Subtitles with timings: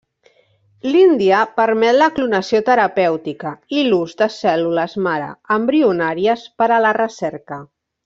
[0.93, 5.31] L'Índia permet la clonació terapèutica i l'ús de cèl·lules mare
[5.61, 7.65] embrionàries per a la recerca.